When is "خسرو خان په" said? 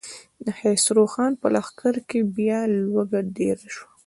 0.57-1.47